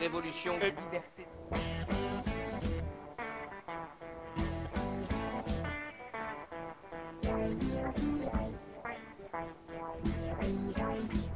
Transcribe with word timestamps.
Révolution 0.00 0.54
et 0.60 0.70
liberté. 0.70 1.26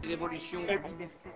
Révolution 0.03 0.61
et 0.69 0.79
liberté. 0.79 1.29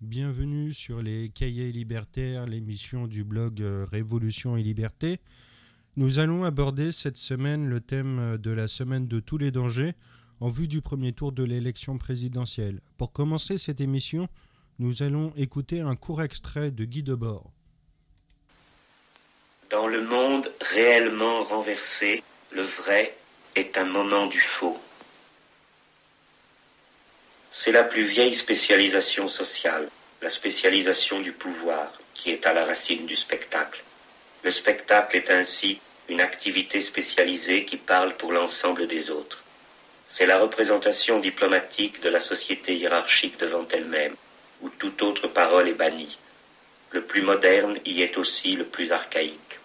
Bienvenue 0.00 0.72
sur 0.72 1.02
les 1.02 1.30
Cahiers 1.30 1.72
libertaires, 1.72 2.46
l'émission 2.46 3.06
du 3.06 3.24
blog 3.24 3.60
euh, 3.60 3.84
Révolution 3.90 4.56
et 4.56 4.62
Liberté. 4.62 5.20
Nous 5.96 6.20
allons 6.20 6.44
aborder 6.44 6.92
cette 6.92 7.16
semaine 7.16 7.68
le 7.68 7.80
thème 7.80 8.18
euh, 8.20 8.38
de 8.38 8.52
la 8.52 8.68
semaine 8.68 9.08
de 9.08 9.18
tous 9.18 9.38
les 9.38 9.50
dangers 9.50 9.94
en 10.38 10.48
vue 10.48 10.68
du 10.68 10.80
premier 10.80 11.12
tour 11.12 11.32
de 11.32 11.42
l'élection 11.42 11.98
présidentielle. 11.98 12.80
Pour 12.96 13.12
commencer 13.12 13.58
cette 13.58 13.80
émission, 13.80 14.28
nous 14.78 15.02
allons 15.02 15.32
écouter 15.36 15.80
un 15.80 15.96
court 15.96 16.22
extrait 16.22 16.70
de 16.70 16.84
Guy 16.84 17.02
Debord. 17.02 17.50
Dans 19.70 19.88
le 19.88 20.02
monde 20.02 20.52
réellement 20.60 21.42
renversé, 21.42 22.22
le 22.52 22.62
vrai 22.62 23.16
est 23.56 23.76
un 23.76 23.84
moment 23.84 24.26
du 24.28 24.40
faux. 24.40 24.78
C'est 27.50 27.72
la 27.72 27.82
plus 27.82 28.04
vieille 28.04 28.36
spécialisation 28.36 29.26
sociale, 29.26 29.88
la 30.22 30.30
spécialisation 30.30 31.20
du 31.20 31.32
pouvoir, 31.32 31.92
qui 32.14 32.30
est 32.30 32.46
à 32.46 32.52
la 32.52 32.64
racine 32.64 33.06
du 33.06 33.16
spectacle. 33.16 33.82
Le 34.42 34.52
spectacle 34.52 35.16
est 35.16 35.30
ainsi 35.30 35.80
une 36.08 36.20
activité 36.20 36.80
spécialisée 36.82 37.64
qui 37.64 37.76
parle 37.76 38.16
pour 38.16 38.32
l'ensemble 38.32 38.86
des 38.86 39.10
autres. 39.10 39.44
C'est 40.08 40.26
la 40.26 40.38
représentation 40.38 41.20
diplomatique 41.20 42.00
de 42.00 42.08
la 42.08 42.20
société 42.20 42.74
hiérarchique 42.74 43.38
devant 43.38 43.66
elle-même, 43.70 44.16
où 44.62 44.68
toute 44.70 45.02
autre 45.02 45.28
parole 45.28 45.68
est 45.68 45.74
bannie. 45.74 46.18
Le 46.90 47.02
plus 47.02 47.22
moderne 47.22 47.78
y 47.84 48.02
est 48.02 48.16
aussi 48.16 48.56
le 48.56 48.64
plus 48.64 48.90
archaïque. 48.90 49.58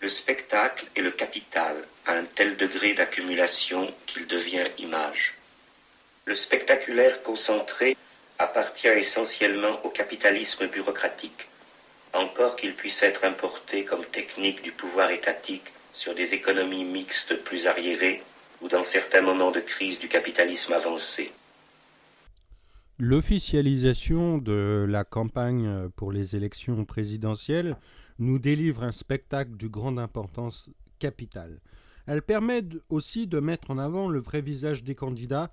Le 0.00 0.08
spectacle 0.08 0.86
est 0.94 1.02
le 1.02 1.10
capital 1.10 1.76
à 2.06 2.12
un 2.12 2.24
tel 2.24 2.56
degré 2.56 2.94
d'accumulation 2.94 3.92
qu'il 4.06 4.26
devient 4.26 4.68
image. 4.78 5.34
Le 6.24 6.36
spectaculaire 6.36 7.22
concentré 7.24 7.96
appartient 8.38 8.86
essentiellement 8.86 9.84
au 9.84 9.90
capitalisme 9.90 10.68
bureaucratique, 10.68 11.48
encore 12.12 12.56
qu'il 12.56 12.74
puisse 12.74 13.02
être 13.02 13.24
importé 13.24 13.84
comme 13.84 14.04
technique 14.06 14.62
du 14.62 14.72
pouvoir 14.72 15.10
étatique 15.10 15.72
sur 15.92 16.14
des 16.14 16.34
économies 16.34 16.84
mixtes 16.84 17.42
plus 17.44 17.66
arriérées 17.66 18.22
ou 18.60 18.68
dans 18.68 18.84
certains 18.84 19.22
moments 19.22 19.50
de 19.50 19.60
crise 19.60 19.98
du 19.98 20.08
capitalisme 20.08 20.72
avancé. 20.72 21.32
L'officialisation 22.98 24.38
de 24.38 24.84
la 24.88 25.04
campagne 25.04 25.88
pour 25.94 26.10
les 26.10 26.34
élections 26.34 26.84
présidentielles 26.84 27.76
nous 28.18 28.40
délivre 28.40 28.82
un 28.82 28.92
spectacle 28.92 29.56
de 29.56 29.68
grande 29.68 30.00
importance 30.00 30.68
capitale. 30.98 31.60
Elle 32.06 32.22
permet 32.22 32.62
aussi 32.88 33.26
de 33.26 33.38
mettre 33.38 33.70
en 33.70 33.78
avant 33.78 34.08
le 34.08 34.18
vrai 34.18 34.40
visage 34.40 34.82
des 34.82 34.94
candidats 34.94 35.52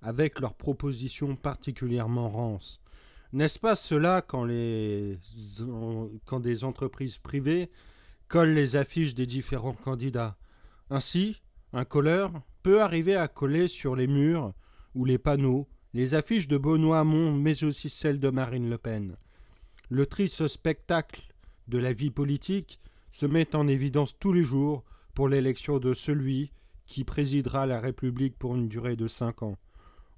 avec 0.00 0.40
leurs 0.40 0.54
propositions 0.54 1.36
particulièrement 1.36 2.30
rances. 2.30 2.80
N'est-ce 3.32 3.58
pas 3.58 3.76
cela 3.76 4.22
quand, 4.22 4.44
les, 4.44 5.18
des 6.40 6.64
entreprises 6.64 7.18
privées 7.18 7.70
collent 8.28 8.54
les 8.54 8.76
affiches 8.76 9.14
des 9.14 9.26
différents 9.26 9.74
candidats? 9.74 10.36
Ainsi, 10.90 11.42
un 11.72 11.84
colleur 11.84 12.32
peut 12.62 12.82
arriver 12.82 13.16
à 13.16 13.28
coller 13.28 13.68
sur 13.68 13.96
les 13.96 14.06
murs 14.06 14.52
ou 14.94 15.04
les 15.04 15.18
panneaux 15.18 15.68
les 15.96 16.14
affiches 16.14 16.46
de 16.46 16.58
Benoît 16.58 17.00
Hamon, 17.00 17.32
mais 17.32 17.64
aussi 17.64 17.88
celles 17.88 18.20
de 18.20 18.28
Marine 18.28 18.68
Le 18.68 18.76
Pen. 18.76 19.16
Le 19.88 20.04
triste 20.04 20.46
spectacle 20.46 21.22
de 21.68 21.78
la 21.78 21.94
vie 21.94 22.10
politique 22.10 22.80
se 23.12 23.24
met 23.24 23.56
en 23.56 23.66
évidence 23.66 24.14
tous 24.18 24.34
les 24.34 24.42
jours 24.42 24.84
pour 25.14 25.30
l'élection 25.30 25.78
de 25.78 25.94
celui 25.94 26.52
qui 26.84 27.04
présidera 27.04 27.66
la 27.66 27.80
République 27.80 28.36
pour 28.36 28.56
une 28.56 28.68
durée 28.68 28.94
de 28.94 29.08
cinq 29.08 29.42
ans. 29.42 29.56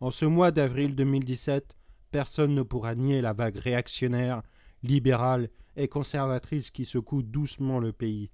En 0.01 0.11
ce 0.11 0.25
mois 0.25 0.51
d'avril 0.51 0.97
2017, 0.97 1.77
personne 2.11 2.55
ne 2.55 2.63
pourra 2.63 2.95
nier 2.95 3.21
la 3.21 3.33
vague 3.33 3.57
réactionnaire, 3.57 4.43
libérale 4.83 5.49
et 5.77 5.89
conservatrice 5.89 6.71
qui 6.71 6.85
secoue 6.85 7.23
doucement 7.23 7.79
le 7.79 7.93
pays. 7.93 8.31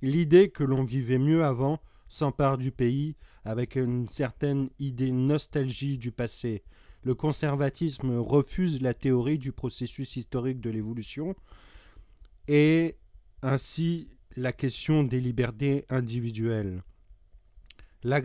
L'idée 0.00 0.50
que 0.50 0.64
l'on 0.64 0.84
vivait 0.84 1.18
mieux 1.18 1.44
avant 1.44 1.80
s'empare 2.08 2.58
du 2.58 2.72
pays 2.72 3.16
avec 3.44 3.76
une 3.76 4.08
certaine 4.08 4.68
idée 4.78 5.12
nostalgie 5.12 5.98
du 5.98 6.12
passé. 6.12 6.62
Le 7.04 7.14
conservatisme 7.14 8.18
refuse 8.18 8.82
la 8.82 8.94
théorie 8.94 9.38
du 9.38 9.52
processus 9.52 10.16
historique 10.16 10.60
de 10.60 10.70
l'évolution 10.70 11.34
et 12.48 12.96
ainsi 13.42 14.08
la 14.36 14.52
question 14.52 15.02
des 15.02 15.20
libertés 15.20 15.84
individuelles. 15.88 16.82
La, 18.02 18.20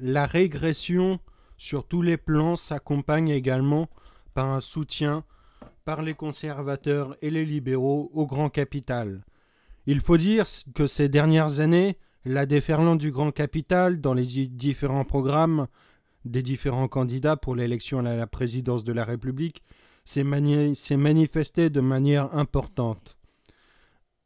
la 0.00 0.26
régression 0.26 1.20
sur 1.58 1.86
tous 1.86 2.02
les 2.02 2.16
plans 2.16 2.56
s'accompagne 2.56 3.30
également 3.30 3.88
par 4.36 4.50
un 4.50 4.60
soutien 4.60 5.24
par 5.86 6.02
les 6.02 6.12
conservateurs 6.12 7.16
et 7.22 7.30
les 7.30 7.46
libéraux 7.46 8.10
au 8.12 8.26
grand 8.26 8.50
capital. 8.50 9.24
Il 9.86 10.02
faut 10.02 10.18
dire 10.18 10.44
que 10.74 10.86
ces 10.86 11.08
dernières 11.08 11.60
années, 11.60 11.96
la 12.26 12.44
déferlante 12.44 12.98
du 12.98 13.12
grand 13.12 13.30
capital 13.30 13.98
dans 13.98 14.12
les 14.12 14.26
différents 14.48 15.06
programmes 15.06 15.68
des 16.26 16.42
différents 16.42 16.88
candidats 16.88 17.36
pour 17.36 17.54
l'élection 17.54 18.00
à 18.00 18.14
la 18.14 18.26
présidence 18.26 18.84
de 18.84 18.92
la 18.92 19.04
République 19.04 19.62
s'est 20.04 20.24
manifestée 20.24 21.70
de 21.70 21.80
manière 21.80 22.34
importante. 22.36 23.16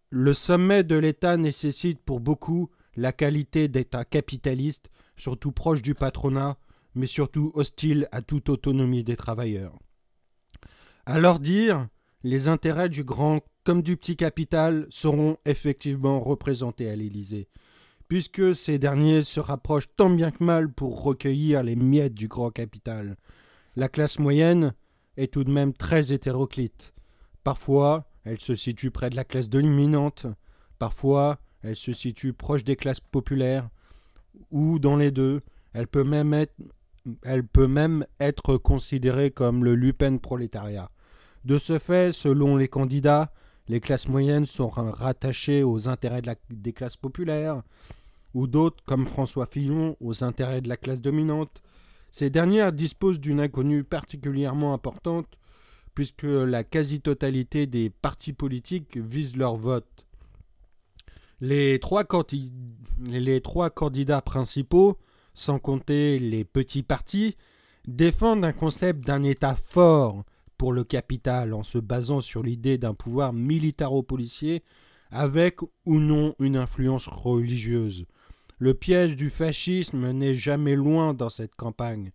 Le 0.09 0.34
sommet 0.34 0.82
de 0.82 0.97
l'État 0.97 1.37
nécessite 1.37 2.00
pour 2.00 2.19
beaucoup 2.19 2.69
la 2.97 3.12
qualité 3.12 3.69
d'État 3.69 4.04
capitaliste, 4.04 4.91
surtout 5.16 5.53
proche 5.53 5.82
du 5.82 5.94
patronat, 5.94 6.56
mais 6.97 7.06
surtout 7.06 7.53
hostile 7.54 8.09
à 8.10 8.22
toute 8.22 8.48
autonomie 8.48 9.04
des 9.04 9.16
travailleurs. 9.16 9.78
À 11.06 11.19
leur 11.19 11.41
dire, 11.41 11.88
les 12.22 12.49
intérêts 12.49 12.88
du 12.88 13.05
grand 13.05 13.41
comme 13.65 13.83
du 13.83 13.97
petit 13.97 14.16
capital 14.16 14.87
seront 14.91 15.37
effectivement 15.44 16.21
représentés 16.21 16.91
à 16.91 16.97
l'Élysée, 16.97 17.49
puisque 18.09 18.55
ces 18.55 18.78
derniers 18.78 19.22
se 19.22 19.41
rapprochent 19.41 19.89
tant 19.97 20.10
bien 20.10 20.31
que 20.31 20.43
mal 20.44 20.72
pour 20.72 21.03
recueillir 21.03 21.62
les 21.62 21.77
miettes 21.77 22.15
du 22.15 22.28
grand 22.28 22.50
capital. 22.50 23.16
La 23.77 23.89
classe 23.89 24.19
moyenne 24.19 24.75
est 25.16 25.33
tout 25.33 25.44
de 25.44 25.50
même 25.50 25.72
très 25.72 26.12
hétéroclite. 26.12 26.93
Parfois, 27.44 28.10
elle 28.25 28.41
se 28.41 28.55
situe 28.55 28.91
près 28.91 29.10
de 29.10 29.16
la 29.16 29.25
classe 29.25 29.49
dominante, 29.49 30.27
parfois, 30.78 31.39
elle 31.62 31.77
se 31.77 31.93
situe 31.93 32.33
proche 32.33 32.65
des 32.65 32.77
classes 32.77 33.00
populaires, 33.00 33.69
ou 34.50 34.78
dans 34.78 34.97
les 34.97 35.10
deux, 35.10 35.43
elle 35.72 35.87
peut 35.87 36.05
même 36.05 36.34
être 36.34 36.55
elle 37.22 37.47
peut 37.47 37.69
même 37.69 38.06
être 38.19 38.56
considérée 38.56 39.31
comme 39.31 39.65
le 39.65 39.75
Lupen 39.75 40.21
prolétariat. 40.21 40.91
De 41.44 41.59
ce 41.59 41.78
fait, 41.78 42.12
selon 42.12 42.56
les 42.56 42.69
candidats, 42.69 43.32
les 43.69 43.81
classes 43.81 44.09
moyennes 44.09 44.47
sont 44.47 44.69
rattachées 44.69 45.62
aux 45.62 45.88
intérêts 45.88 46.22
des 46.50 46.72
classes 46.72 46.97
populaires, 46.97 47.62
ou 48.34 48.47
d'autres, 48.47 48.82
comme 48.84 49.06
François 49.06 49.47
Fillon, 49.47 49.97
aux 50.00 50.25
intérêts 50.25 50.60
de 50.60 50.69
la 50.69 50.76
classe 50.76 51.00
dominante. 51.00 51.62
Ces 52.12 52.31
dernières 52.31 52.72
disposent 52.72 53.21
d'une 53.21 53.41
inconnue 53.41 53.84
particulièrement 53.84 54.75
importante, 54.75 55.27
puisque 55.94 56.25
la 56.25 56.65
quasi-totalité 56.65 57.66
des 57.66 57.91
partis 57.91 58.32
politiques 58.32 58.97
visent 58.97 59.37
leur 59.37 59.56
vote. 59.56 60.06
Les 61.41 61.78
trois 61.81 62.04
candidats 62.04 64.22
principaux 64.22 64.98
sans 65.34 65.59
compter 65.59 66.18
les 66.18 66.44
petits 66.44 66.82
partis, 66.82 67.36
défendent 67.86 68.44
un 68.44 68.53
concept 68.53 69.06
d'un 69.06 69.22
État 69.22 69.54
fort 69.54 70.24
pour 70.56 70.72
le 70.72 70.84
capital 70.84 71.54
en 71.54 71.62
se 71.62 71.78
basant 71.78 72.21
sur 72.21 72.42
l'idée 72.42 72.78
d'un 72.78 72.94
pouvoir 72.94 73.32
militaro-policier 73.32 74.62
avec 75.10 75.60
ou 75.62 75.98
non 75.98 76.34
une 76.38 76.56
influence 76.56 77.09
religieuse. 77.09 78.06
Le 78.59 78.74
piège 78.74 79.16
du 79.16 79.30
fascisme 79.30 80.10
n'est 80.12 80.34
jamais 80.34 80.77
loin 80.77 81.15
dans 81.15 81.30
cette 81.30 81.54
campagne. 81.54 82.12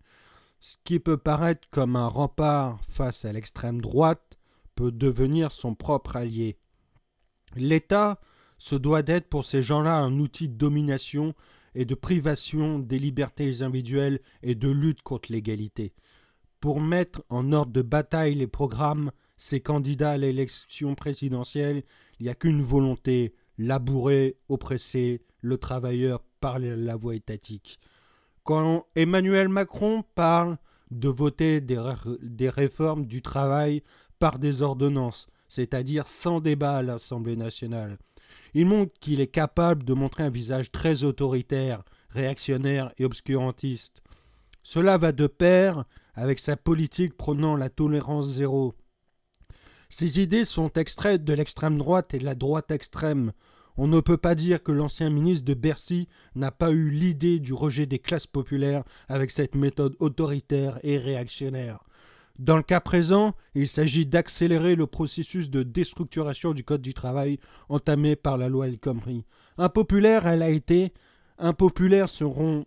Ce 0.60 0.76
qui 0.84 1.00
peut 1.00 1.18
paraître 1.18 1.68
comme 1.70 1.96
un 1.96 2.06
rempart 2.06 2.80
face 2.88 3.24
à 3.24 3.32
l'extrême 3.32 3.80
droite 3.80 4.38
peut 4.76 4.92
devenir 4.92 5.50
son 5.52 5.74
propre 5.74 6.16
allié. 6.16 6.56
L'État 7.56 8.20
se 8.58 8.76
doit 8.76 9.02
d'être 9.02 9.28
pour 9.28 9.44
ces 9.44 9.62
gens-là 9.62 9.96
un 9.96 10.18
outil 10.18 10.48
de 10.48 10.56
domination 10.56 11.34
et 11.76 11.84
de 11.84 11.94
privation 11.94 12.78
des 12.78 12.98
libertés 12.98 13.62
individuelles 13.62 14.20
et 14.42 14.54
de 14.54 14.68
lutte 14.68 15.02
contre 15.02 15.30
l'égalité. 15.30 15.92
Pour 16.58 16.80
mettre 16.80 17.22
en 17.28 17.52
ordre 17.52 17.72
de 17.72 17.82
bataille 17.82 18.34
les 18.34 18.46
programmes, 18.46 19.12
ces 19.36 19.60
candidats 19.60 20.12
à 20.12 20.16
l'élection 20.16 20.94
présidentielle, 20.94 21.82
il 22.18 22.24
n'y 22.24 22.30
a 22.30 22.34
qu'une 22.34 22.62
volonté, 22.62 23.34
labourer, 23.58 24.38
oppresser 24.48 25.22
le 25.42 25.58
travailleur 25.58 26.24
par 26.40 26.58
la 26.58 26.96
voie 26.96 27.14
étatique. 27.14 27.78
Quand 28.42 28.86
Emmanuel 28.96 29.50
Macron 29.50 30.02
parle 30.14 30.56
de 30.90 31.08
voter 31.08 31.60
des, 31.60 31.78
des 32.22 32.48
réformes 32.48 33.04
du 33.04 33.20
travail 33.20 33.82
par 34.18 34.38
des 34.38 34.62
ordonnances, 34.62 35.26
c'est-à-dire 35.46 36.06
sans 36.06 36.40
débat 36.40 36.78
à 36.78 36.82
l'Assemblée 36.82 37.36
nationale, 37.36 37.98
il 38.58 38.64
montre 38.64 38.94
qu'il 39.00 39.20
est 39.20 39.26
capable 39.26 39.84
de 39.84 39.92
montrer 39.92 40.22
un 40.22 40.30
visage 40.30 40.72
très 40.72 41.04
autoritaire, 41.04 41.84
réactionnaire 42.08 42.90
et 42.96 43.04
obscurantiste. 43.04 44.02
Cela 44.62 44.96
va 44.96 45.12
de 45.12 45.26
pair 45.26 45.84
avec 46.14 46.38
sa 46.38 46.56
politique 46.56 47.18
prônant 47.18 47.54
la 47.54 47.68
tolérance 47.68 48.28
zéro. 48.28 48.74
Ces 49.90 50.22
idées 50.22 50.46
sont 50.46 50.72
extraites 50.72 51.22
de 51.22 51.34
l'extrême 51.34 51.76
droite 51.76 52.14
et 52.14 52.18
de 52.18 52.24
la 52.24 52.34
droite 52.34 52.70
extrême. 52.70 53.32
On 53.76 53.88
ne 53.88 54.00
peut 54.00 54.16
pas 54.16 54.34
dire 54.34 54.62
que 54.62 54.72
l'ancien 54.72 55.10
ministre 55.10 55.44
de 55.44 55.52
Bercy 55.52 56.08
n'a 56.34 56.50
pas 56.50 56.70
eu 56.70 56.88
l'idée 56.88 57.40
du 57.40 57.52
rejet 57.52 57.84
des 57.84 57.98
classes 57.98 58.26
populaires 58.26 58.84
avec 59.08 59.30
cette 59.32 59.54
méthode 59.54 59.96
autoritaire 59.98 60.80
et 60.82 60.96
réactionnaire. 60.96 61.84
Dans 62.38 62.56
le 62.56 62.62
cas 62.62 62.80
présent, 62.80 63.34
il 63.54 63.66
s'agit 63.66 64.04
d'accélérer 64.04 64.74
le 64.74 64.86
processus 64.86 65.50
de 65.50 65.62
déstructuration 65.62 66.52
du 66.52 66.64
Code 66.64 66.82
du 66.82 66.92
travail 66.92 67.38
entamé 67.68 68.14
par 68.14 68.36
la 68.36 68.48
loi 68.48 68.68
El 68.68 68.78
Khomri. 68.78 69.24
Impopulaire, 69.56 70.26
elle 70.26 70.42
a 70.42 70.50
été. 70.50 70.92
Impopulaires 71.38 72.10
seront 72.10 72.66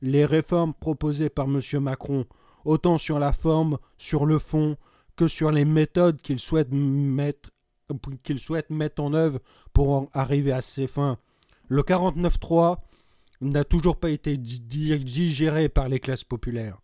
les 0.00 0.24
réformes 0.24 0.72
proposées 0.72 1.28
par 1.28 1.46
M. 1.46 1.60
Macron, 1.80 2.24
autant 2.64 2.96
sur 2.96 3.18
la 3.18 3.32
forme, 3.32 3.78
sur 3.98 4.24
le 4.24 4.38
fond, 4.38 4.76
que 5.16 5.28
sur 5.28 5.50
les 5.50 5.66
méthodes 5.66 6.20
qu'il 6.20 6.40
souhaite 6.40 6.72
mettre 6.72 7.50
qu'il 8.22 8.38
souhaite 8.38 8.70
mettre 8.70 9.02
en 9.02 9.12
œuvre 9.12 9.38
pour 9.74 10.08
arriver 10.14 10.52
à 10.52 10.62
ses 10.62 10.86
fins. 10.86 11.18
Le 11.68 11.82
49-3 11.82 12.78
n'a 13.42 13.64
toujours 13.64 13.96
pas 13.96 14.08
été 14.08 14.38
digéré 14.38 15.68
par 15.68 15.90
les 15.90 16.00
classes 16.00 16.24
populaires. 16.24 16.78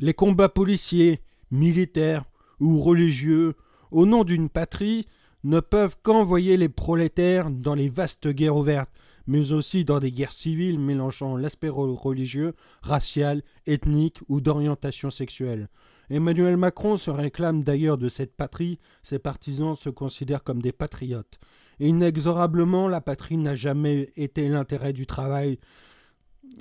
Les 0.00 0.14
combats 0.14 0.48
policiers, 0.48 1.20
militaires 1.50 2.24
ou 2.60 2.80
religieux 2.80 3.54
au 3.90 4.06
nom 4.06 4.24
d'une 4.24 4.48
patrie 4.48 5.06
ne 5.44 5.60
peuvent 5.60 5.96
qu'envoyer 6.02 6.56
les 6.56 6.68
prolétaires 6.68 7.50
dans 7.50 7.74
les 7.74 7.88
vastes 7.88 8.28
guerres 8.28 8.56
ouvertes, 8.56 8.90
mais 9.26 9.52
aussi 9.52 9.84
dans 9.84 10.00
des 10.00 10.10
guerres 10.10 10.32
civiles 10.32 10.80
mélangeant 10.80 11.36
l'aspect 11.36 11.68
religieux, 11.68 12.54
racial, 12.82 13.42
ethnique 13.66 14.20
ou 14.28 14.40
d'orientation 14.40 15.10
sexuelle. 15.10 15.68
Emmanuel 16.10 16.56
Macron 16.56 16.96
se 16.96 17.10
réclame 17.10 17.62
d'ailleurs 17.62 17.98
de 17.98 18.08
cette 18.08 18.36
patrie, 18.36 18.78
ses 19.02 19.18
partisans 19.18 19.74
se 19.74 19.90
considèrent 19.90 20.44
comme 20.44 20.60
des 20.60 20.72
patriotes. 20.72 21.38
Inexorablement, 21.80 22.88
la 22.88 23.00
patrie 23.00 23.36
n'a 23.36 23.54
jamais 23.54 24.12
été 24.16 24.48
l'intérêt 24.48 24.92
du 24.92 25.06
travail, 25.06 25.58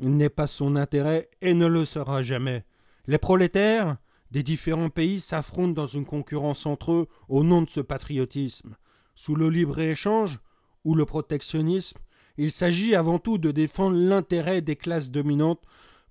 n'est 0.01 0.29
pas 0.29 0.47
son 0.47 0.75
intérêt 0.75 1.29
et 1.41 1.53
ne 1.53 1.68
le 1.68 1.86
sera 1.86 2.21
jamais. 2.21 2.63
Les 3.05 3.17
prolétaires 3.17 3.97
des 4.31 4.44
différents 4.44 4.89
pays 4.89 5.19
s'affrontent 5.19 5.73
dans 5.73 5.88
une 5.88 6.05
concurrence 6.05 6.65
entre 6.65 6.94
eux 6.94 7.07
au 7.27 7.44
nom 7.44 7.61
de 7.61 7.69
ce 7.69 7.81
patriotisme. 7.81 8.77
Sous 9.13 9.35
le 9.35 9.50
libre-échange 9.50 10.39
ou 10.85 10.95
le 10.95 11.05
protectionnisme, 11.05 12.00
il 12.38 12.50
s'agit 12.50 12.95
avant 12.95 13.19
tout 13.19 13.38
de 13.38 13.51
défendre 13.51 13.97
l'intérêt 13.97 14.61
des 14.61 14.77
classes 14.77 15.11
dominantes 15.11 15.61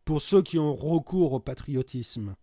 pour 0.05 0.21
ceux 0.21 0.43
qui 0.43 0.59
ont 0.59 0.75
recours 0.75 1.33
au 1.33 1.41
patriotisme. 1.41 2.37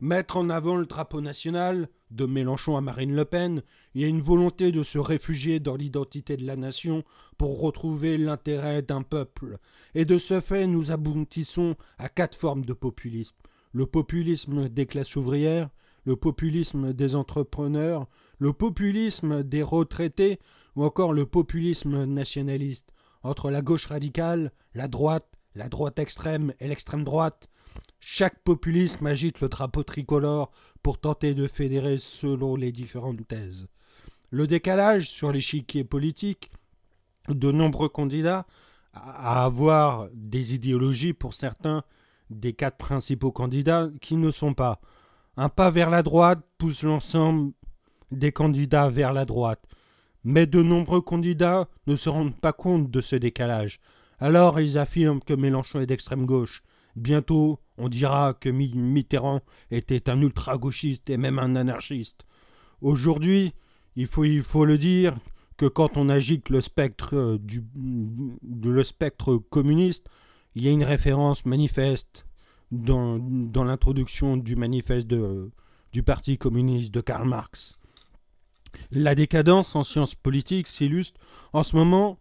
Mettre 0.00 0.38
en 0.38 0.48
avant 0.48 0.76
le 0.76 0.86
drapeau 0.86 1.20
national, 1.20 1.90
de 2.10 2.24
Mélenchon 2.24 2.78
à 2.78 2.80
Marine 2.80 3.14
Le 3.14 3.26
Pen, 3.26 3.62
il 3.94 4.00
y 4.00 4.04
a 4.04 4.08
une 4.08 4.22
volonté 4.22 4.72
de 4.72 4.82
se 4.82 4.98
réfugier 4.98 5.60
dans 5.60 5.76
l'identité 5.76 6.38
de 6.38 6.46
la 6.46 6.56
nation 6.56 7.04
pour 7.36 7.60
retrouver 7.60 8.16
l'intérêt 8.16 8.80
d'un 8.80 9.02
peuple. 9.02 9.58
Et 9.94 10.06
de 10.06 10.16
ce 10.16 10.40
fait, 10.40 10.66
nous 10.66 10.90
aboutissons 10.90 11.76
à 11.98 12.08
quatre 12.08 12.38
formes 12.38 12.64
de 12.64 12.72
populisme 12.72 13.36
le 13.74 13.86
populisme 13.86 14.68
des 14.68 14.86
classes 14.86 15.16
ouvrières, 15.16 15.68
le 16.04 16.16
populisme 16.16 16.92
des 16.92 17.16
entrepreneurs, 17.16 18.06
le 18.38 18.52
populisme 18.52 19.42
des 19.42 19.62
retraités 19.62 20.38
ou 20.76 20.84
encore 20.84 21.12
le 21.12 21.26
populisme 21.26 22.04
nationaliste. 22.04 22.92
Entre 23.22 23.50
la 23.50 23.62
gauche 23.62 23.86
radicale, 23.86 24.52
la 24.74 24.86
droite, 24.86 25.26
la 25.54 25.68
droite 25.68 25.98
extrême 25.98 26.52
et 26.60 26.68
l'extrême 26.68 27.04
droite, 27.04 27.48
chaque 27.98 28.42
populisme 28.44 29.06
agite 29.06 29.40
le 29.40 29.48
drapeau 29.48 29.82
tricolore 29.82 30.52
pour 30.82 30.98
tenter 30.98 31.34
de 31.34 31.48
fédérer 31.48 31.98
selon 31.98 32.54
les 32.54 32.70
différentes 32.70 33.26
thèses. 33.26 33.66
Le 34.30 34.46
décalage 34.46 35.08
sur 35.10 35.32
l'échiquier 35.32 35.84
politique, 35.84 36.50
de 37.28 37.50
nombreux 37.50 37.88
candidats 37.88 38.46
à 38.92 39.44
avoir 39.44 40.08
des 40.12 40.54
idéologies 40.54 41.14
pour 41.14 41.34
certains 41.34 41.82
des 42.30 42.52
quatre 42.52 42.76
principaux 42.76 43.32
candidats 43.32 43.88
qui 44.00 44.16
ne 44.16 44.30
sont 44.30 44.54
pas. 44.54 44.80
Un 45.36 45.48
pas 45.48 45.70
vers 45.70 45.90
la 45.90 46.02
droite 46.02 46.40
pousse 46.58 46.82
l'ensemble 46.82 47.52
des 48.10 48.32
candidats 48.32 48.88
vers 48.88 49.12
la 49.12 49.24
droite. 49.24 49.64
Mais 50.22 50.46
de 50.46 50.62
nombreux 50.62 51.00
candidats 51.00 51.68
ne 51.86 51.96
se 51.96 52.08
rendent 52.08 52.38
pas 52.38 52.52
compte 52.52 52.90
de 52.90 53.00
ce 53.00 53.16
décalage. 53.16 53.80
Alors 54.18 54.60
ils 54.60 54.78
affirment 54.78 55.20
que 55.20 55.34
Mélenchon 55.34 55.80
est 55.80 55.86
d'extrême 55.86 56.24
gauche. 56.24 56.62
Bientôt, 56.96 57.58
on 57.76 57.88
dira 57.88 58.34
que 58.34 58.48
Mitterrand 58.48 59.40
était 59.70 60.08
un 60.08 60.20
ultra-gauchiste 60.20 61.10
et 61.10 61.16
même 61.16 61.38
un 61.38 61.56
anarchiste. 61.56 62.24
Aujourd'hui, 62.80 63.52
il 63.96 64.06
faut, 64.06 64.24
il 64.24 64.42
faut 64.42 64.64
le 64.64 64.78
dire 64.78 65.16
que 65.56 65.66
quand 65.66 65.96
on 65.96 66.08
agite 66.08 66.50
le 66.50 66.60
spectre, 66.60 67.38
du, 67.40 67.64
le 68.62 68.82
spectre 68.82 69.36
communiste, 69.36 70.08
il 70.54 70.64
y 70.64 70.68
a 70.68 70.70
une 70.70 70.84
référence 70.84 71.44
manifeste 71.46 72.26
dans, 72.70 73.18
l'introduction 73.64 74.36
du 74.36 74.56
manifeste 74.56 75.06
du 75.06 76.02
Parti 76.02 76.38
communiste 76.38 76.92
de 76.92 77.00
Karl 77.00 77.28
Marx. 77.28 77.78
La 78.90 79.14
décadence 79.14 79.76
en 79.76 79.84
sciences 79.84 80.14
politiques 80.14 80.66
s'illustre 80.66 81.20
en 81.52 81.62
ce 81.62 81.76
moment 81.76 82.18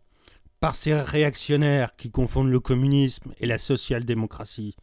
par 0.60 0.76
ces 0.76 0.94
réactionnaires 0.94 1.96
qui 1.96 2.12
confondent 2.12 2.50
le 2.50 2.60
communisme 2.60 3.34
et 3.40 3.46
la 3.46 3.58
social-démocratie. 3.58 4.76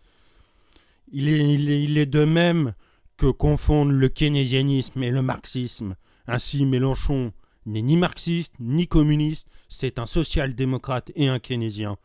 Il, 1.13 1.29
est, 1.29 1.55
il 1.55 1.99
est, 1.99 2.07
de 2.07 2.25
même 2.25 2.75
que 3.17 3.31
confondent 3.31 3.93
le 3.93 4.09
keynésianisme 4.09 5.03
et 5.03 5.11
le 5.11 5.23
marxisme. 5.23 5.97
Ainsi, 6.27 6.67
Mélenchon 6.67 7.33
n'est 7.67 7.83
ni 7.83 7.97
marxiste 7.97 8.55
ni 8.61 8.87
communiste, 8.87 9.49
c'est 9.69 9.99
un 9.99 10.07
social-démocrate 10.07 11.11
et 11.15 11.29
un 11.29 11.39
keynésien. 11.39 11.97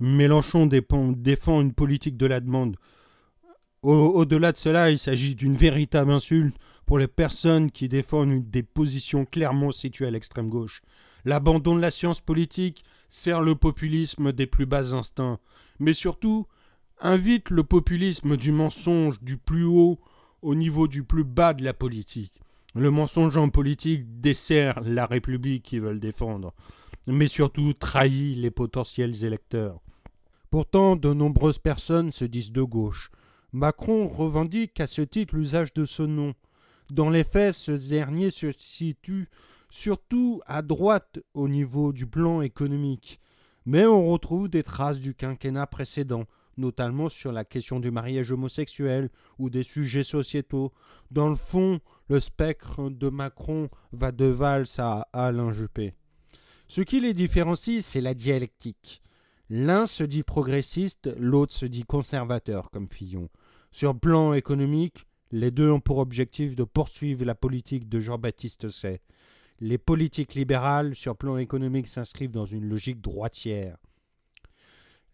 Mélenchon 0.00 0.66
défend 0.66 1.60
une 1.60 1.72
politique 1.72 2.16
de 2.16 2.26
la 2.26 2.40
demande. 2.40 2.76
Au-delà 3.82 4.52
de 4.52 4.56
cela, 4.56 4.90
il 4.90 4.98
s'agit 4.98 5.34
d'une 5.34 5.56
véritable 5.56 6.10
insulte 6.10 6.56
pour 6.86 6.98
les 6.98 7.06
personnes 7.06 7.70
qui 7.70 7.88
défendent 7.88 8.50
des 8.50 8.62
positions 8.62 9.26
clairement 9.26 9.72
situées 9.72 10.06
à 10.06 10.10
l'extrême 10.10 10.48
gauche. 10.48 10.82
L'abandon 11.26 11.76
de 11.76 11.80
la 11.80 11.90
science 11.90 12.20
politique 12.20 12.84
sert 13.10 13.42
le 13.42 13.54
populisme 13.54 14.32
des 14.32 14.46
plus 14.46 14.66
bas 14.66 14.94
instincts, 14.94 15.38
mais 15.78 15.92
surtout 15.92 16.46
invite 17.00 17.50
le 17.50 17.62
populisme 17.62 18.36
du 18.36 18.52
mensonge 18.52 19.20
du 19.22 19.36
plus 19.36 19.64
haut 19.64 19.98
au 20.42 20.54
niveau 20.54 20.88
du 20.88 21.04
plus 21.04 21.24
bas 21.24 21.52
de 21.54 21.64
la 21.64 21.74
politique. 21.74 22.32
Le 22.74 22.90
mensonge 22.90 23.36
en 23.36 23.50
politique 23.50 24.20
dessert 24.20 24.80
la 24.80 25.06
République 25.06 25.62
qu'ils 25.62 25.82
veulent 25.82 26.00
défendre, 26.00 26.54
mais 27.06 27.26
surtout 27.26 27.72
trahit 27.74 28.36
les 28.36 28.50
potentiels 28.50 29.24
électeurs. 29.24 29.80
Pourtant, 30.54 30.94
de 30.94 31.12
nombreuses 31.12 31.58
personnes 31.58 32.12
se 32.12 32.24
disent 32.24 32.52
de 32.52 32.62
gauche. 32.62 33.10
Macron 33.50 34.06
revendique 34.06 34.78
à 34.78 34.86
ce 34.86 35.02
titre 35.02 35.34
l'usage 35.34 35.74
de 35.74 35.84
ce 35.84 36.04
nom. 36.04 36.32
Dans 36.92 37.10
les 37.10 37.24
faits, 37.24 37.56
ce 37.56 37.72
dernier 37.72 38.30
se 38.30 38.52
situe 38.56 39.28
surtout 39.68 40.42
à 40.46 40.62
droite 40.62 41.18
au 41.34 41.48
niveau 41.48 41.92
du 41.92 42.06
plan 42.06 42.40
économique. 42.40 43.18
Mais 43.66 43.84
on 43.84 44.06
retrouve 44.06 44.48
des 44.48 44.62
traces 44.62 45.00
du 45.00 45.12
quinquennat 45.12 45.66
précédent, 45.66 46.22
notamment 46.56 47.08
sur 47.08 47.32
la 47.32 47.44
question 47.44 47.80
du 47.80 47.90
mariage 47.90 48.30
homosexuel 48.30 49.10
ou 49.40 49.50
des 49.50 49.64
sujets 49.64 50.04
sociétaux. 50.04 50.72
Dans 51.10 51.30
le 51.30 51.34
fond, 51.34 51.80
le 52.08 52.20
spectre 52.20 52.90
de 52.90 53.08
Macron 53.08 53.66
va 53.90 54.12
de 54.12 54.26
Valls 54.26 54.68
à 54.78 55.08
Alain 55.12 55.50
Juppé. 55.50 55.94
Ce 56.68 56.80
qui 56.80 57.00
les 57.00 57.12
différencie, 57.12 57.84
c'est 57.84 58.00
la 58.00 58.14
dialectique. 58.14 59.00
L'un 59.50 59.86
se 59.86 60.04
dit 60.04 60.22
progressiste, 60.22 61.10
l'autre 61.18 61.52
se 61.52 61.66
dit 61.66 61.84
conservateur, 61.84 62.70
comme 62.70 62.88
Fillon. 62.88 63.28
Sur 63.72 63.98
plan 63.98 64.32
économique, 64.32 65.06
les 65.32 65.50
deux 65.50 65.70
ont 65.70 65.80
pour 65.80 65.98
objectif 65.98 66.54
de 66.56 66.64
poursuivre 66.64 67.24
la 67.24 67.34
politique 67.34 67.88
de 67.88 68.00
Jean-Baptiste 68.00 68.70
Say. 68.70 69.02
Les 69.60 69.78
politiques 69.78 70.34
libérales, 70.34 70.94
sur 70.94 71.16
plan 71.16 71.36
économique, 71.36 71.88
s'inscrivent 71.88 72.30
dans 72.30 72.46
une 72.46 72.68
logique 72.68 73.00
droitière. 73.00 73.76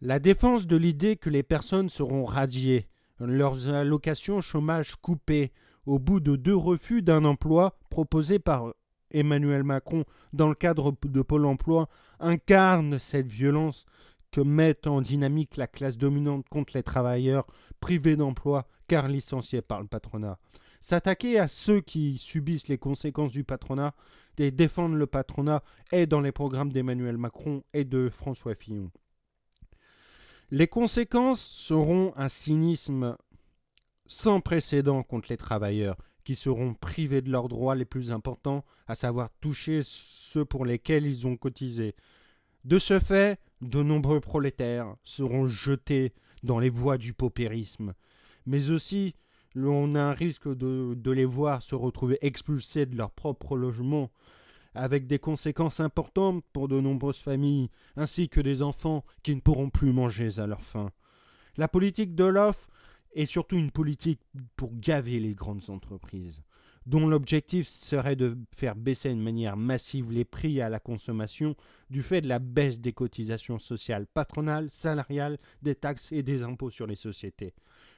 La 0.01 0.19
défense 0.19 0.67
de 0.67 0.77
l'idée 0.77 1.17
que 1.17 1.29
les 1.29 1.43
personnes 1.43 1.89
seront 1.89 2.25
radiées, 2.25 2.87
leurs 3.19 3.69
allocations 3.69 4.41
chômage 4.41 4.97
coupées, 4.97 5.53
au 5.87 5.99
bout 5.99 6.21
de 6.21 6.37
deux 6.37 6.57
refus 6.57 7.03
d'un 7.03 7.25
emploi 7.25 7.79
proposé 7.91 8.39
par 8.39 8.75
Emmanuel 9.11 9.65
Macron, 9.65 10.05
dans 10.33 10.49
le 10.49 10.55
cadre 10.55 10.95
de 11.03 11.23
Pôle 11.23 11.47
emploi, 11.47 11.89
incarne 12.21 12.99
cette 12.99 13.27
violence 13.27 13.87
que 14.31 14.41
met 14.41 14.87
en 14.87 15.01
dynamique 15.01 15.57
la 15.57 15.67
classe 15.67 15.99
dominante 15.99 16.49
contre 16.49 16.77
les 16.77 16.83
travailleurs 16.83 17.47
privés 17.81 18.17
d'emploi 18.17 18.67
car 18.89 19.09
licenciés 19.09 19.63
par 19.63 19.81
le 19.81 19.87
patronat. 19.87 20.39
S'attaquer 20.81 21.39
à 21.39 21.49
ceux 21.49 21.81
qui 21.81 22.17
subissent 22.17 22.69
les 22.69 22.79
conséquences 22.79 23.33
du 23.33 23.45
patronat 23.45 23.95
et 24.39 24.51
défendre 24.51 24.95
le 24.95 25.07
patronat 25.07 25.63
est 25.93 26.07
dans 26.07 26.21
les 26.21 26.33
programmes 26.33 26.73
d'Emmanuel 26.73 27.19
Macron 27.19 27.63
et 27.75 27.85
de 27.85 28.09
François 28.09 28.55
Fillon. 28.55 28.91
Les 30.51 30.67
conséquences 30.67 31.43
seront 31.43 32.13
un 32.17 32.29
cynisme 32.29 33.17
sans 34.07 34.41
précédent 34.41 35.03
contre 35.03 35.29
les 35.31 35.37
travailleurs 35.37 35.97
qui 36.25 36.35
seront 36.35 36.75
privés 36.75 37.21
de 37.23 37.31
leurs 37.31 37.49
droits 37.49 37.75
les 37.75 37.85
plus 37.85 38.13
importants, 38.13 38.65
à 38.87 38.95
savoir 38.95 39.31
toucher 39.41 39.81
ceux 39.83 40.45
pour 40.45 40.65
lesquels 40.65 41.07
ils 41.07 41.27
ont 41.27 41.37
cotisé. 41.37 41.95
De 42.65 42.79
ce 42.79 42.99
fait, 42.99 43.39
de 43.61 43.83
nombreux 43.83 44.21
prolétaires 44.21 44.95
seront 45.05 45.47
jetés 45.47 46.13
dans 46.43 46.59
les 46.59 46.71
voies 46.71 46.99
du 46.99 47.13
paupérisme, 47.13 47.95
mais 48.47 48.71
aussi 48.71 49.15
on 49.57 49.95
a 49.95 50.01
un 50.01 50.13
risque 50.13 50.49
de, 50.49 51.11
les 51.11 51.25
voir 51.25 51.63
se 51.63 51.75
retrouver 51.75 52.19
expulsés 52.23 52.87
de 52.87 52.97
leur 52.97 53.11
propre 53.11 53.57
logement, 53.57 54.11
avec 54.75 55.07
des 55.07 55.19
conséquences 55.19 55.81
importantes 55.81 56.45
pour 56.53 56.69
de 56.69 56.81
nombreuses 56.81 57.19
familles, 57.19 57.71
ainsi 57.97 58.29
que 58.29 58.41
des 58.41 58.63
enfants 58.63 59.05
qui 59.23 59.35
ne 59.35 59.41
pourront 59.41 59.71
plus 59.71 59.93
manger 59.93 60.39
à 60.39 60.47
leur 60.47 60.63
faim. 60.63 60.91
La 61.57 61.67
politique 61.67 62.15
de 62.15 62.25
l'offre 62.25 62.69
est 63.13 63.27
surtout 63.27 63.57
une 63.57 63.73
politique 63.73 64.21
pour 64.55 64.71
gaver 64.73 65.19
les 65.19 65.35
grandes 65.35 65.69
entreprises, 65.69 66.43
dont 66.87 67.07
l'objectif 67.07 67.69
serait 67.69 68.17
de 68.17 68.37
faire 68.55 68.77
baisser 68.77 69.11
de 69.11 69.21
manière 69.21 69.57
massive 69.57 70.11
les 70.11 70.25
prix 70.25 70.61
à 70.61 70.69
la 70.69 70.81
consommation 70.81 71.55
du 71.91 72.03
fait 72.03 72.21
de 72.21 72.29
la 72.29 72.39
baisse 72.39 72.81
des 72.81 72.93
cotisations 72.93 73.59
sociales 73.59 74.07
patronales, 74.07 74.71
salariales, 74.71 75.39
des 75.63 75.75
taxes 75.75 76.13
et 76.13 76.23
des 76.23 76.43
impôts 76.43 76.71
sur 76.71 76.87
les 76.87 76.97
sociétés. 76.97 77.55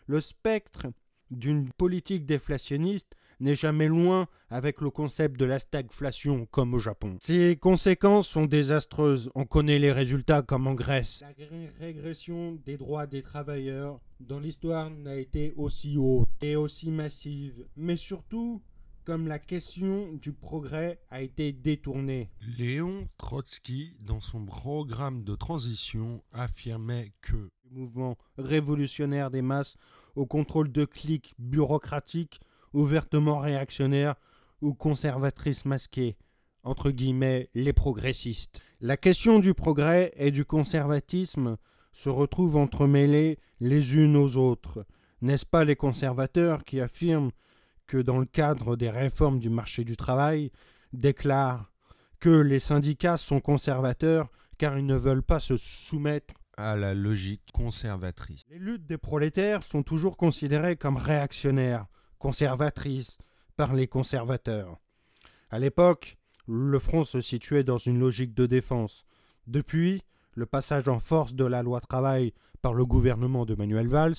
Le 0.07 0.21
spectre 0.21 0.87
d'une 1.31 1.71
politique 1.71 2.27
déflationniste 2.27 3.17
n'est 3.41 3.55
jamais 3.55 3.89
loin 3.89 4.29
avec 4.51 4.81
le 4.81 4.91
concept 4.91 5.39
de 5.39 5.45
la 5.45 5.59
stagflation 5.59 6.47
comme 6.47 6.75
au 6.75 6.79
Japon. 6.79 7.17
Ces 7.21 7.57
conséquences 7.57 8.29
sont 8.29 8.47
désastreuses. 8.47 9.31
On 9.35 9.45
connaît 9.45 9.79
les 9.79 9.91
résultats 9.91 10.43
comme 10.43 10.67
en 10.67 10.75
Grèce. 10.75 11.23
La 11.23 11.33
régression 11.81 12.59
des 12.65 12.77
droits 12.77 13.07
des 13.07 13.23
travailleurs 13.23 14.01
dans 14.21 14.39
l'histoire 14.39 14.91
n'a 14.91 15.17
été 15.17 15.53
aussi 15.57 15.97
haute 15.97 16.29
et 16.41 16.55
aussi 16.55 16.91
massive. 16.91 17.67
Mais 17.77 17.97
surtout, 17.97 18.62
comme 19.04 19.26
la 19.26 19.38
question 19.38 20.12
du 20.12 20.32
progrès 20.32 21.00
a 21.11 21.23
été 21.23 21.52
détournée. 21.52 22.30
Léon 22.59 23.09
Trotsky, 23.18 23.97
dans 24.00 24.21
son 24.21 24.44
programme 24.44 25.25
de 25.25 25.35
transition, 25.35 26.23
affirmait 26.32 27.12
que 27.21 27.37
le 27.37 27.71
mouvement 27.71 28.16
révolutionnaire 28.38 29.30
des 29.30 29.42
masses 29.42 29.76
au 30.14 30.26
contrôle 30.26 30.71
de 30.71 30.85
clics 30.85 31.35
bureaucratiques 31.38 32.40
ouvertement 32.73 33.38
réactionnaires 33.38 34.14
ou 34.61 34.75
conservatrices 34.75 35.64
masquées, 35.64 36.16
entre 36.62 36.90
guillemets 36.90 37.50
les 37.54 37.73
progressistes. 37.73 38.62
La 38.80 38.97
question 38.97 39.38
du 39.38 39.54
progrès 39.54 40.12
et 40.16 40.30
du 40.30 40.44
conservatisme 40.44 41.56
se 41.92 42.09
retrouve 42.09 42.56
entremêlées 42.56 43.38
les 43.61 43.97
unes 43.97 44.16
aux 44.16 44.37
autres. 44.37 44.87
N'est-ce 45.21 45.47
pas 45.47 45.64
les 45.64 45.76
conservateurs 45.76 46.64
qui 46.64 46.80
affirment 46.80 47.30
que 47.87 47.99
dans 47.99 48.19
le 48.19 48.27
cadre 48.27 48.77
des 48.77 48.91
réformes 48.91 49.39
du 49.39 49.51
marché 49.51 49.85
du 49.85 49.97
travail, 49.97 50.51
déclarent 50.93 51.71
que 52.21 52.31
les 52.31 52.61
syndicats 52.61 53.17
sont 53.17 53.41
conservateurs 53.41 54.31
car 54.59 54.79
ils 54.79 54.87
ne 54.87 54.97
veulent 54.97 55.23
pas 55.23 55.41
se 55.41 55.57
soumettre 55.57 56.35
à 56.57 56.77
la 56.77 56.95
logique 56.95 57.43
conservatrice. 57.53 58.43
Les 58.49 58.59
luttes 58.59 58.87
des 58.87 58.99
prolétaires 58.99 59.62
sont 59.62 59.83
toujours 59.83 60.17
considérées 60.17 60.77
comme 60.77 60.97
réactionnaires, 60.97 61.87
conservatrices 62.19 63.19
par 63.57 63.75
les 63.75 63.89
conservateurs. 63.89 64.79
À 65.51 65.59
l'époque, 65.59 66.17
le 66.47 66.79
front 66.79 67.05
se 67.05 67.21
situait 67.21 67.65
dans 67.65 67.79
une 67.79 67.99
logique 67.99 68.35
de 68.35 68.47
défense. 68.47 69.05
Depuis 69.47 70.03
le 70.35 70.47
passage 70.47 70.89
en 70.89 70.99
force 70.99 71.35
de 71.35 71.45
la 71.45 71.62
loi 71.62 71.81
travail 71.81 72.33
par 72.61 72.75
le 72.75 72.87
gouvernement 72.87 73.45
de 73.45 73.55
Manuel 73.55 73.89
Valls, 73.89 74.15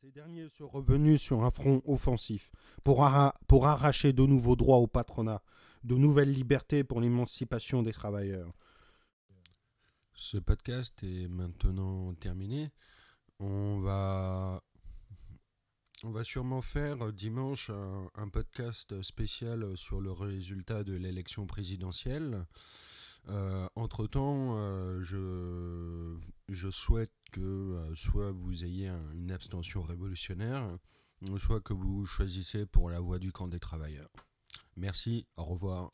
ces 0.00 0.10
derniers 0.12 0.48
sont 0.48 0.68
revenus 0.68 1.20
sur 1.20 1.44
un 1.44 1.50
front 1.50 1.82
offensif 1.84 2.50
pour, 2.84 3.04
arracher 3.04 4.14
de 4.14 4.24
nouveaux 4.24 4.56
droits 4.56 4.78
au 4.78 4.86
patronat, 4.86 5.42
de 5.84 5.94
nouvelles 5.94 6.32
libertés 6.32 6.84
pour 6.84 7.02
l'émancipation 7.02 7.82
des 7.82 7.92
travailleurs. 7.92 8.50
Ce 10.14 10.38
podcast 10.38 11.02
est 11.02 11.28
maintenant 11.28 12.14
terminé. 12.14 12.70
On 13.40 13.80
va, 13.80 14.62
on 16.02 16.10
va 16.10 16.24
sûrement 16.24 16.62
faire 16.62 17.12
dimanche 17.12 17.70
un, 17.70 18.28
podcast 18.28 19.02
spécial 19.02 19.76
sur 19.76 20.00
le 20.00 20.12
résultat 20.12 20.82
de 20.82 20.94
l'élection 20.94 21.46
présidentielle. 21.46 22.46
Euh, 23.28 23.68
entre-temps, 23.76 24.56
euh, 24.56 25.02
je, 25.02 26.16
je, 26.48 26.70
souhaite 26.70 27.12
que 27.30 27.40
euh, 27.40 27.94
soit 27.94 28.32
vous 28.32 28.64
ayez 28.64 28.88
une 29.14 29.32
abstention 29.32 29.82
révolutionnaire, 29.82 30.76
soit 31.38 31.60
que 31.60 31.72
vous 31.72 32.06
choisissez 32.06 32.66
pour 32.66 32.90
la 32.90 33.00
voie 33.00 33.18
du 33.18 33.32
camp 33.32 33.48
des 33.48 33.60
travailleurs. 33.60 34.10
Merci, 34.76 35.26
au 35.36 35.44
revoir. 35.44 35.90